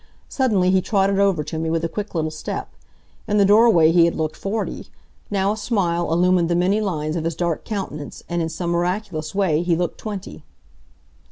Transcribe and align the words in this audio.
Suddenly 0.29 0.71
he 0.71 0.81
trotted 0.81 1.19
over 1.19 1.43
to 1.43 1.59
me 1.59 1.69
with 1.69 1.85
a 1.85 1.87
quick 1.87 2.15
little 2.15 2.31
step. 2.31 2.71
In 3.27 3.37
the 3.37 3.45
doorway 3.45 3.91
he 3.91 4.05
had 4.05 4.15
looked 4.15 4.35
forty. 4.35 4.87
Now 5.29 5.51
a 5.51 5.57
smile 5.57 6.11
illumined 6.11 6.49
the 6.49 6.55
many 6.55 6.81
lines 6.81 7.15
of 7.15 7.23
his 7.23 7.35
dark 7.35 7.65
countenance, 7.65 8.23
and 8.27 8.41
in 8.41 8.49
some 8.49 8.71
miraculous 8.71 9.35
way 9.35 9.61
he 9.61 9.75
looked 9.75 9.99
twenty. 9.99 10.43